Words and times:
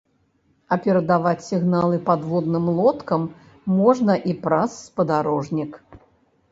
А 0.75 0.77
перадаваць 0.85 1.43
сігналы 1.49 1.99
падводным 2.09 2.65
лодкам 2.79 3.29
можна 3.79 4.13
і 4.33 4.37
праз 4.49 4.71
спадарожнік. 4.87 5.71